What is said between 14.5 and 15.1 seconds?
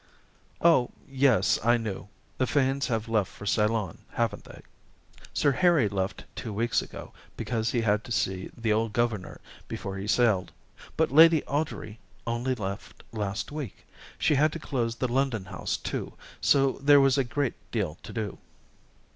to close the